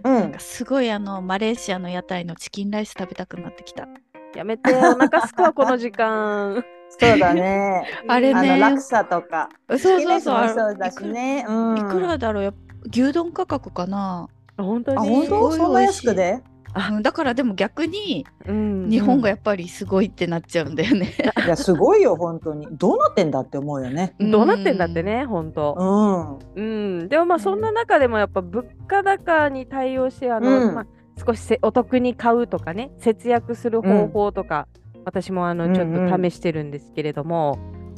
[0.04, 0.34] うん。
[0.38, 3.88] すごいあのマレーシアの屋台のチキンライス食べたくなってきた。
[4.36, 6.64] やめてお腹すくわこの時間。
[6.90, 7.84] そうだね。
[8.08, 9.50] あれあねのラクサとか。
[9.70, 10.42] そうそうそう。
[10.42, 11.46] もそうだしね。
[11.48, 11.78] うん。
[11.78, 12.58] いくらだろうやっぱ
[12.92, 15.26] 牛丼価格かな、あ本当に？
[15.26, 15.56] すご本当？
[15.56, 16.40] いそんな安くで？
[16.74, 21.14] あうんだからでも逆にうん日本がやっぱりすごいってなっちゃうんだよね。
[21.46, 22.68] いやすごいよ本当に。
[22.72, 24.14] どうなってんだって思うよね。
[24.20, 26.40] どうなってんだってね、本当。
[26.56, 27.00] うん。
[27.00, 30.86] うん、でもまあそんな中でもやっぱ物価高に対応してあの、うんまあ、
[31.18, 34.68] 少しせお得に買うとかね節約する方法とか、
[35.06, 37.58] 私もあのちょっうんうんと試してるんですけれども、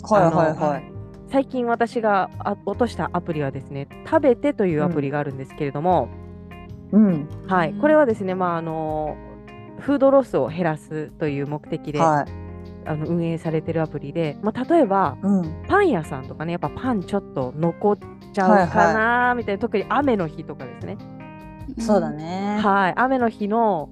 [0.10, 0.84] はいはいはい。
[1.32, 6.10] 最近私があ落としたアプリはですね食べてというアプリがあるんですけれども、
[6.92, 7.30] うん。
[7.48, 9.18] はい、うんこれはですねまああの
[9.80, 12.32] フードロスを減らすという目的で、はい。
[12.86, 15.64] あの運営されてるアプリで、まあ、例えばうん。
[15.68, 17.98] パン屋さんとかねやっぱパンちょっと残っ
[18.34, 20.98] ちゃうかなみたいな、特に雨の日とかですね
[21.78, 22.10] そうだ。
[22.10, 22.60] ね。
[22.62, 23.90] はい、雨の日の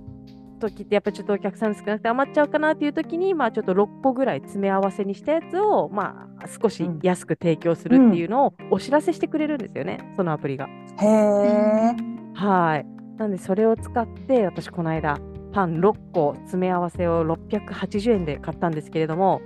[0.60, 10.68] 時ってやっぱちょっとお客さん少なくて余っちゃうかなっていう時に、まあ、ちょっと6個ぐらい詰め合わせにしたやつを、まあ、少しうん安く提供するっていうのをお知らせしてくれるんですよね、そのアプリが。
[11.00, 11.96] へえ。
[12.34, 12.86] はい。
[13.18, 15.20] なんでそれを使って私この間
[15.52, 19.42] パン6個詰め合わせを680円で買ったんですけれども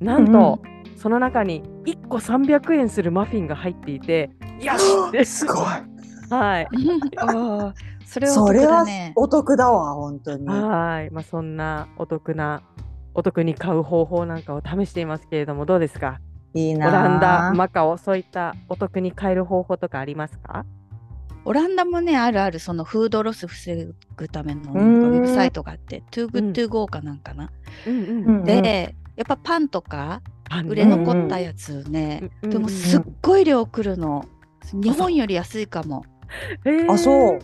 [0.00, 0.62] なんと、
[0.96, 4.30] その中に1個300円するマフィンが入っていて
[4.60, 5.66] よしってすごい。
[6.30, 6.68] はい。
[7.18, 7.72] あー
[8.06, 9.12] それはお得それはだね。
[9.16, 10.46] お得だわ本当に。
[10.48, 12.62] はい、まあ、そんなお得な
[13.14, 16.20] お得に買う方法なんかを試していますけれどもどうですか？
[16.54, 16.90] オいいな。
[16.90, 20.64] ランダ、マカオそういったお得に買える方法とかありますか？
[21.44, 27.50] オランダもねあるあるそのフードロス防ぐためのウんェブサイトがあって Too Good To Go かなんかな？
[27.86, 30.20] うんううんんでやっぱパンとか
[30.66, 34.24] 売れ残ったやつね、うんでもすっごい量来るの。
[34.72, 36.04] 日本より安いかも。
[36.64, 37.38] へーあそう。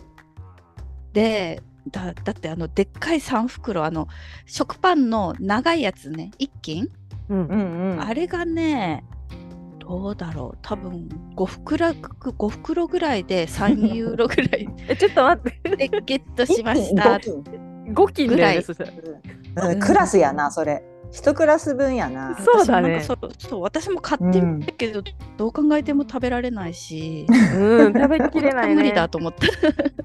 [1.13, 4.07] でだだってあのでっかい3袋あの
[4.45, 6.89] 食パンの長いやつね一斤、
[7.29, 7.45] うん。
[7.45, 8.01] うんうん。
[8.01, 9.03] あれがね
[9.79, 10.57] どうだろう。
[10.61, 15.75] 多分5袋5袋ぐらいで3ユーロぐらい えちょっと待って。
[15.75, 17.43] でゲットしまし一た気に
[17.93, 18.57] 五5斤ぐらい。
[18.57, 19.79] うん。
[19.79, 20.83] クラスやなそれ。
[21.11, 22.37] 一クラス分やな。
[22.37, 22.99] そうだね。
[23.01, 25.01] 私もなんかそうそう私も買ってみたけど、
[25.37, 28.75] どう考えても食べられないし、うん食べきれないね。
[28.75, 29.47] 無理だと思って、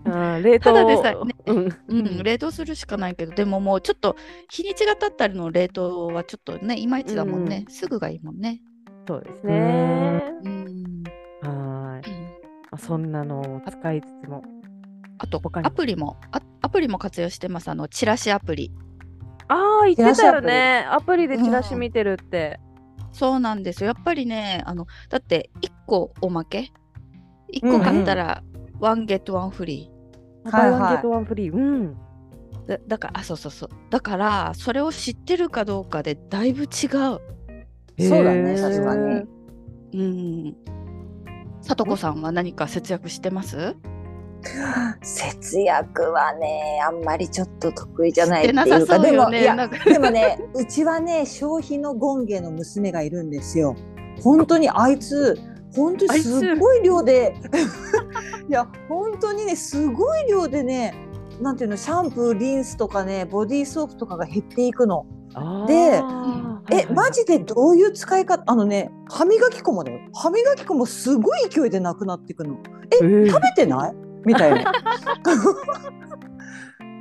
[0.04, 0.64] うん冷凍。
[0.64, 1.68] ただでさえねうん。
[1.88, 4.16] うん、冷凍するしかないけどでももうちょっと
[4.48, 8.60] 日にちが経ったりの冷凍はちょっとねいまいちだもんね、すぐがいいもんね。
[9.06, 10.22] そうですね。
[10.44, 11.02] うん。
[11.42, 12.08] はい。
[12.08, 14.42] まあそんなのを使いつつも。
[15.18, 17.68] あとアプリもあアプリも活用してます。
[17.68, 18.72] あのチラシアプリ
[19.52, 20.86] ああ言ってたよね。
[20.90, 21.28] アプリ。
[21.28, 22.58] でチラシ見てるって。
[23.12, 23.88] そうなんですよ。
[23.88, 26.72] やっぱりねあのだって1個おまけ
[27.52, 28.42] ？1個買ったら
[28.80, 29.90] ワンゲットワンフリ
[30.44, 30.70] バイはい。
[30.70, 31.52] はいワンゲットワンフリー。
[31.54, 31.96] うん。
[32.66, 33.68] だだからあそうそうそう。
[33.90, 36.68] だからそれを知ってるかどうかでだいぶ違う。
[36.68, 37.18] そ
[38.20, 39.22] うだね確かに。
[39.94, 40.56] うん。
[41.60, 43.76] さとこさんは何か節約してます？
[45.02, 53.76] 節約はねあんまりちょっと得意じゃないっていうかでもいやでもねうちはね消費の権限の娘がいるんですよ。
[54.22, 55.38] 本当にあいつ
[55.74, 57.34] 本当にすっごい量で
[58.48, 60.94] いや本当にねすごい量でね
[61.40, 65.06] なんていうのシャンプーリンスとかねボディーソープとかが減っていくの。
[65.66, 66.02] で
[66.70, 68.44] えマジでどういう使い方？
[68.46, 69.98] あのね歯磨き粉もだよ。
[70.12, 72.58] 歯磨き粉もすごい勢いでなくなっていくの。
[73.00, 73.26] えー。
[73.30, 73.94] 食べてない？
[74.24, 74.72] みたいな。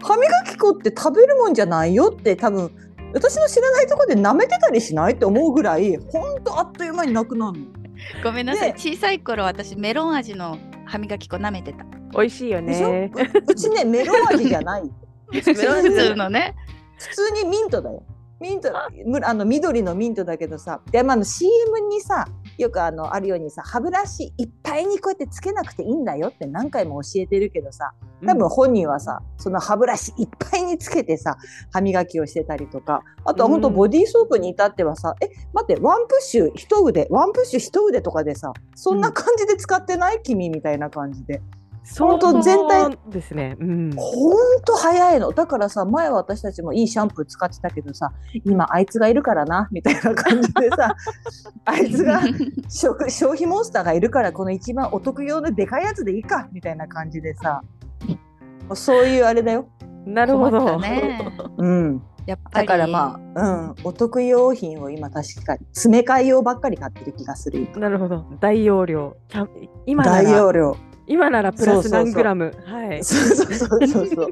[0.04, 2.72] 歯磨き粉って食べるもんじゃないよって多分
[3.14, 7.66] 私の知らないところで舐めてたりしないって思うぐらいほんとあっという間になくなるの。
[8.24, 8.74] ごめんなさい。
[8.74, 11.86] ね小さい頃私メロン味の歯磨き粉舐めてた。
[12.14, 13.12] 美味しいよね。
[13.14, 14.84] ううちねメロン味じゃない。
[15.32, 16.56] メロン普通のね。
[16.98, 18.04] 普通にミントだよ。
[18.42, 18.72] ミント
[19.06, 22.28] むあの緑のミントだけどさで、まあ、あの CM にさ
[22.64, 27.92] よくあのあるようにさ歯ブラシいっぱいにこうやってつけなくていいんだよって何回も教えてるけどさ
[28.26, 31.38] 多分本人はさ、その歯ブラシいっぱいにつけてさ
[31.74, 41.42] 歯磨きをしてたりとかあとは本当うんボディーソープに至ってはさ、え待ってワンプッシュ一腕ワンプッシュ一腕とかでさそんな感じで使ってない、君みたいな感じで
[41.84, 43.58] 相当全体ですね。
[43.60, 43.92] うん。
[43.96, 48.12] ほんと早いのだからさ前は私たちもいいシャンプー使ってたけどさ
[48.46, 50.96] 今あいつがいるからなみたいな感じでさ
[51.66, 52.22] あいつが
[52.70, 57.62] 食消費モンスターがいるからこの一番お得用のでかいやつでいいかみたいな感じでさ
[58.76, 59.68] そういうあれだよ。
[60.06, 60.80] なるほど。
[60.80, 61.20] ね
[61.58, 62.68] うん、やっぱり。
[62.68, 67.68] だからまあ、うん、お得用品を今確かに詰め替え用ばっかり買ってる気がする。
[67.78, 68.26] なるほど。
[68.40, 69.16] 大容量。
[69.86, 70.78] 今なら大容量。
[71.12, 72.54] 今ならプラスそうそうそう何グラム。
[72.66, 73.04] はい。
[73.04, 74.28] そうそうそうそう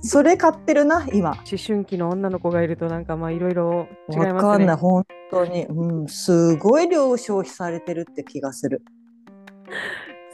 [0.00, 1.30] そ れ買ってるな今。
[1.30, 4.40] 思春期の女の子がいるとなんかまあいろいろ違いわますね。
[4.40, 8.82] かんない本当に、うん、すごい量消費されてるって気がする。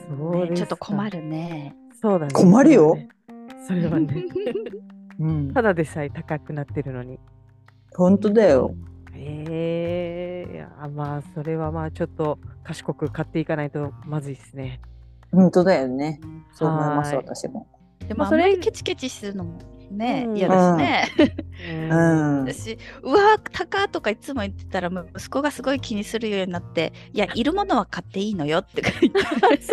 [0.09, 1.11] そうねちょっと困。
[1.11, 1.77] るね。
[2.01, 2.33] そうだね。
[2.33, 2.97] 困るよ
[3.69, 4.25] それはね。
[5.21, 7.21] うん、ただでさえ高くなってるのに。
[7.95, 8.75] 本当だよ。
[9.15, 14.81] ええいやまあそれはまあちょっと賢く買っていかないとまずいですね。
[15.33, 16.21] 本当だよね。
[16.53, 17.67] そう思いますはい私も。
[18.07, 19.59] でまあそれケチケチするのも
[19.91, 21.09] ねうん嫌だしね。
[21.71, 22.45] うんうん。
[22.45, 29.07] 私うわ高とかいつも言ってたら息子がすごい気にするようになっていやいるものは買っていいのよって言って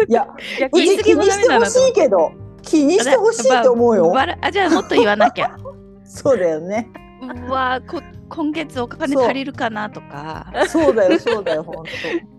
[0.08, 0.28] いや、
[0.60, 4.14] 逆に言い過ぎも気にしてほしいけど、気にしてほしいと思うよ。
[4.42, 5.56] あじゃあもっと言わなきゃ
[6.04, 6.90] そうだよね。
[7.48, 12.37] うわこ今月お金足りるかなとかそうだよ、そうだよ、本当。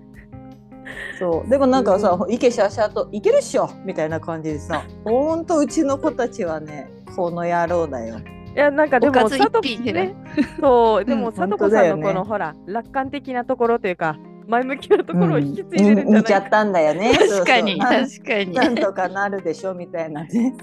[1.18, 8.18] そう、でもなんかさ、いけしゃしゃと、いけるっしょみたいな感じでさ、本当うちの子たちはね、この野郎だよ。
[8.54, 10.16] いやなんかでも佐藤一品減らね
[10.60, 17.12] そうでもうん佐藤子さんのこのほら楽観的なところというか前向きなところを引き継いでるんじゃ見ないちゃったんだよね。
[17.14, 20.54] 確かに確かになんとかなるでしょみたいなね。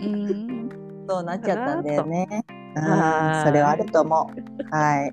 [0.00, 0.68] うん
[1.08, 2.28] そうなっちゃったんだよね。
[2.76, 4.74] うん、はいそれはあると思う。
[4.76, 5.12] はい。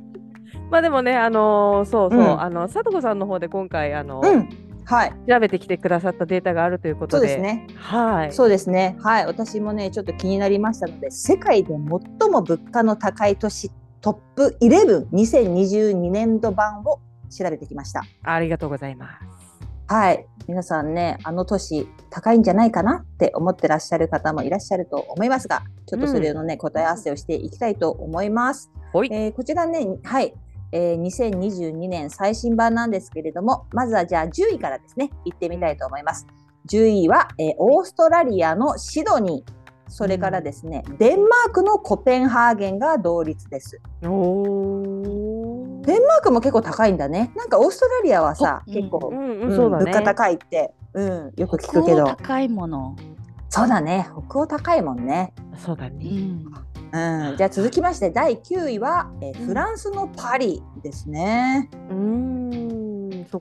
[0.69, 4.49] まあでもねあのーそうそう、うんあの佐藤子さんの方で今回あの、うん。
[4.86, 5.13] はい。
[5.27, 7.67] 調べてきてくださったデータがあるということでそうですね。
[7.75, 8.95] はいそうですね。
[9.01, 9.25] はい。
[9.25, 16.99] 私もね、ちょっと気になりましたので、世界で最も物価の高い都市トップ11、2022年度版を
[17.30, 18.03] 調べてきました。
[18.23, 20.25] ありがとうございますはい。
[20.47, 28.71] 皆さんね、あの都市高いんじゃないかなって思ってらっしゃる方もいらっしゃると思いますが、ちょっとそれのね、答え合わせをしていきたいと思います。
[28.93, 30.34] ほいえーこちらね、はい。
[30.71, 36.27] えー2022年最新版なんですけれども、まずはじゃあ10位からですね、行ってみたいと思います。
[36.69, 39.51] 10位は、えーオーストラリアのシドニー、
[39.89, 43.82] それからですね、デンマークのコペンハーゲンが同率です。
[44.01, 47.32] デンマークも結構高いんだね。
[47.36, 48.73] なんかオーストラリアはさ、うん。
[48.73, 49.86] 結構、うんううんね。
[49.86, 52.95] 物価高いって、うん、よく聞くけど、高いもの、
[53.49, 55.34] そうだね、北欧高いもんね。
[55.53, 56.06] うそうだね。
[56.10, 56.45] ん、
[56.91, 61.70] うん、じゃあ続きまして第9位は、えーフランスのパリですね。
[61.89, 62.47] うーん。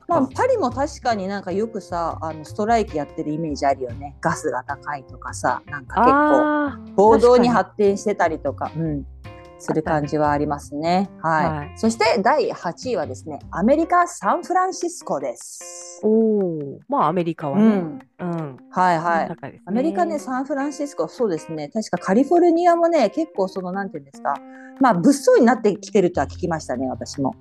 [0.07, 4.15] まあ、か、パリも確かになんかよくさあのストライキやってるイメージあるよね。
[4.21, 9.05] ガスが高いとかさなんか結構暴動に発展してたりとか、うん、
[9.59, 11.09] する感じはありますね。
[11.21, 11.71] はい、はい。
[11.75, 16.01] そして第8位はですねアメリカ・サンフランシスコです。
[16.03, 17.63] おおまあアメリカはね。
[17.63, 19.51] うん、うん、はいはい。
[19.51, 19.61] ね。
[19.65, 24.35] アメリカね、サンフランシスコ、そうですね、確かカリフォルニアもね、結構その、なんていうんですか、
[24.79, 27.35] まあ、物騒になってきてるとは聞きましたね、私も。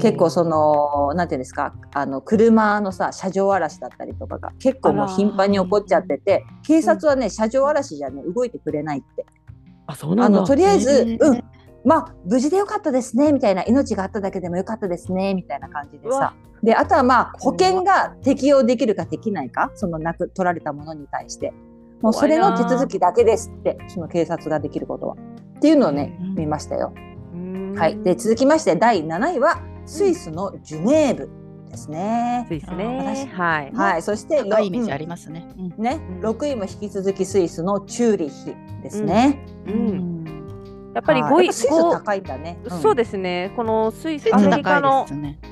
[0.00, 9.26] 結構その、なんていうんですか、あの、車のさ、車上荒らしだったりとかが結構もう頻繁に起こっちゃってて、警察はね、車上荒らしじゃね、動いてくれないって。
[9.88, 10.44] あ、そうなんだ。
[10.44, 11.42] とりあえず、うん、
[11.84, 16.34] まあ無事でよかったですねみたいな命があっただけでもよかったですねみたいな感じでさ。
[16.62, 21.52] であとはまあ保険が適用できるかできないかそのなく取られたものに対して。
[22.00, 25.16] もうそれの手続きだけですってその警察ができることは。
[25.56, 26.92] っていうのをね、うん見ましたよ。
[27.76, 31.30] はい、で続きまして第7位はスイスのジュネーブ
[31.68, 32.44] ですね。
[32.48, 33.26] スイスあね私。
[33.28, 33.72] はい。
[33.72, 35.46] はい、そして高いイメージありりますね。
[35.78, 39.44] ね、うん6位も引き続きスイスのチューリッヒですね。
[39.66, 39.70] う。
[39.70, 40.24] うんん。
[40.94, 42.58] やっぱり5位、スイス五高いんだね。
[42.82, 43.52] そうでですね。
[43.56, 45.06] このスイス、アメリカの。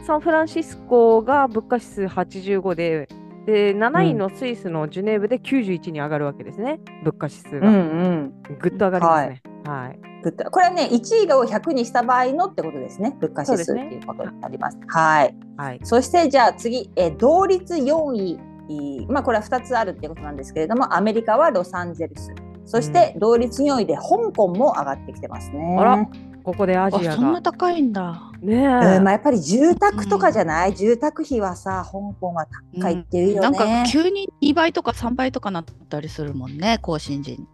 [0.04, 3.08] サンフランシスコが物価指数85で、
[3.46, 6.80] で、7位のスイスのジュネーブで91に上がるわけですね。
[7.04, 7.68] 物価指数うんが。
[7.68, 8.32] うん。
[8.58, 9.42] ぐっと上がりますね。
[9.64, 9.98] はい。
[10.26, 14.78] グッドこれはね1位を100にした場合のってことですね物価指数っていうことになります。
[14.88, 15.36] はい。
[15.56, 15.80] はい。
[15.84, 25.76] そしてじゃあ次、えー同率4位まあこれは2つあるっていうことなんですけれどもアメリカはロサンゼルスそして同率4位で香港も上がってきてますね。
[25.78, 26.06] あら
[26.42, 27.42] ここでアあ、ジアそんなが。
[27.42, 28.32] 高いんだ。
[28.40, 28.56] ねえ。
[28.56, 32.46] うんまあ、やっぱり住宅とかじゃない、住宅費はさ香港は
[32.78, 33.40] 高いっていうよね。
[33.40, 33.54] なん
[33.84, 37.46] か急に2倍とか3倍とかなったりするもんね、更新時に。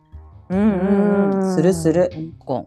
[0.50, 2.10] うんするする。
[2.38, 2.66] 香港。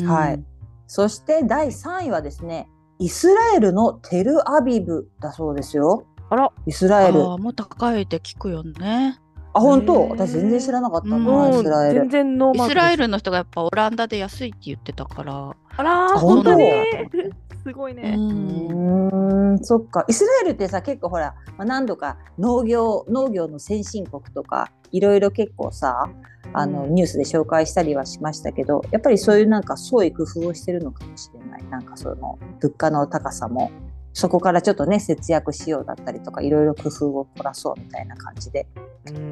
[0.00, 0.42] うんはい。
[0.86, 2.68] そして第3位はですね
[2.98, 6.06] イスラエルのテルアビブだそうですよ。
[6.30, 6.50] あら。
[6.66, 7.22] イスラエル。
[7.22, 9.18] ああ、もう高いって聞くよね。
[9.52, 10.08] あ本当？
[10.08, 12.10] 私全然知らなかったな、うんイスラエル全。
[12.10, 15.56] 然ノーイマークですスラエルの人がやっぱオランダで安いって言ってたから。
[15.76, 16.54] あら本当？
[16.54, 16.64] に？
[16.64, 17.30] 本。
[17.64, 18.16] すごいね。
[18.16, 18.20] ん。
[18.20, 26.10] うーんそっかイスラエルってさ結構ほら、まあ、何度か農業農業の先進国とかいろいろ結構さ
[26.54, 31.64] あの、うんニュースで紹介したりはしましたけどやっぱりそういうなんか創意工夫をしてるのかもしれない。
[31.64, 33.70] なんかその物価の高さも。
[34.16, 38.68] そこからちょっとね節約しようだったりとかいろいろ工夫を凝らそうみたいな感じで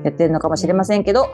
[0.03, 1.29] やってるのかもしれませんけど、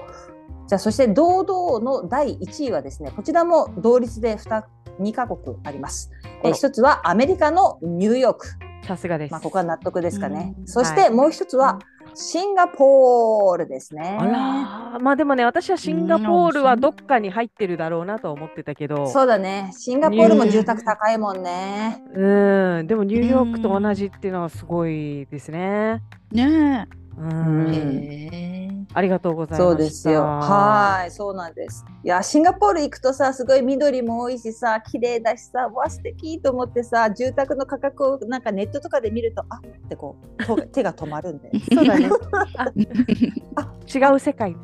[0.66, 4.64] じゃあそして堂々の第1位はですねこちらも同率で 2,
[5.00, 6.10] 2カ国あります。
[6.44, 8.46] え一つはアメリカのニューヨーク、
[8.86, 9.32] さすがです。
[9.32, 10.54] まあ、ここは納得ですかね。
[10.58, 10.66] うん。
[10.66, 11.04] そしはい。
[11.04, 11.78] てもう一つは
[12.20, 14.18] シンガポールですね。
[14.20, 19.70] あらーまあでもね、私はシンガポールはどっかに入ってるだろうなと思ってたけど、そうだね。
[19.72, 22.02] シンガポールも住宅高いもんね。
[22.12, 26.02] うん、でもニューヨークと同じっていうのはすごいですね。
[26.32, 28.86] ねううん。
[28.94, 29.70] ありがとうございます。
[29.70, 30.22] そうですよ。
[30.22, 31.84] はい、そうなんです。
[32.04, 42.08] いや、シンガポール行くとさ、すごい緑も多いしさ、綺麗だしさ、わ素敵と思ってさ、住宅の価格をなんかネットとかで見ると、あってこうと 手が止まるんで、そうだね。
[43.56, 44.52] ああ違う世界。
[44.52, 44.58] うん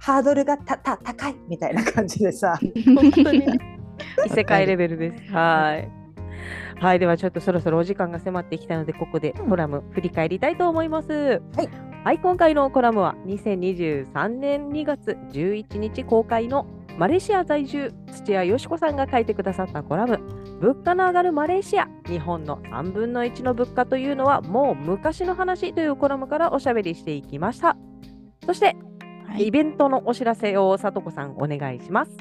[0.00, 2.58] ハードルがたた高いみたいな感じでさ。
[2.96, 3.78] 本当にね。
[4.26, 5.32] 異世界レベルです。
[5.32, 5.99] はい。
[6.80, 11.12] はい、ではちょっとそろそろお時間が迫ってきたので、ここでコラム振り返りたいと思います。
[11.12, 11.68] はい。
[12.04, 16.66] はい、今回のコラムは2023年2月11日公開の
[16.96, 20.18] マレーシア在住土屋よしこさんが書いてくださったコラム。
[20.60, 27.76] 物価の上がるマレーシア日本の3分の1の物価というのはもう昔の話というコラムからおしゃべりしていきました。
[28.46, 28.74] そして、
[29.26, 29.48] はい。
[29.48, 32.16] イベントのお知らせをさとこさんお願いします。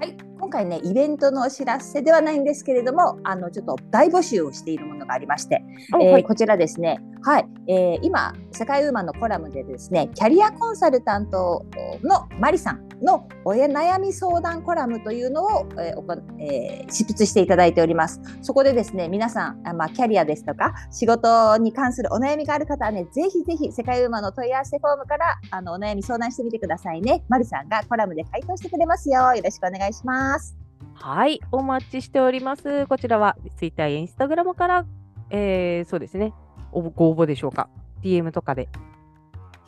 [0.00, 5.64] はい、今回ね、イベントのお知らせではないんですけれども、あのちょっと大募集をしているものがありまして、
[6.00, 6.24] えーはい。
[6.24, 11.64] こちらですね、はい、えー今、世界ウーマンのコラムでですね、キャリアコンサルタント
[12.02, 18.20] のマリさんの親悩み相談コラムというのを、えーおこえー執筆していただいております。
[18.42, 27.22] そこでですね、皆さん、あまあ、キャリアですとか、仕事に関するお悩みがある方はね、ぜひぜひ世界ウーマンの問い合わせフォームからあのお悩み相談してみてくださいね。
[27.28, 29.32] マリさんがコラムで回答してくれますよ。
[29.32, 30.56] よろしくお願いします。
[30.94, 32.88] はい、お待ちしております。
[32.88, 34.86] こちらは Twitter や Instagram から、
[35.30, 36.34] えーそうですね、
[36.80, 37.68] ご応募でしょうか
[38.02, 38.68] ？DM とかで。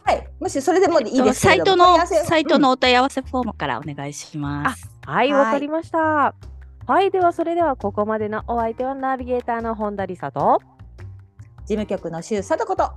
[0.05, 4.91] はい、もしそれでもいいですけれどサイトのサイトのお問い合わせフォームからお願いします。
[5.07, 6.35] はい、はいわかりました。
[6.87, 10.61] はい、ではそれではここまでのお相手はナビゲーターの本田理沙と、
[11.65, 12.93] 事務局の周佐とこと。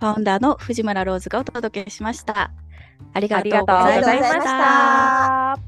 [0.00, 2.50] ファウンダーの藤村ローズがお届けしました。
[3.12, 5.67] ありがとうございました